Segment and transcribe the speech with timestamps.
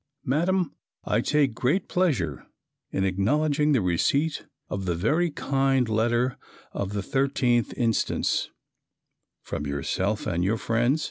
[0.25, 0.73] Madam
[1.03, 2.47] I take great pleasure
[2.89, 6.37] in acknowledging the receipt of the very kind letter
[6.71, 8.49] of the 13th inst.,
[9.43, 10.99] from yourself and your friends.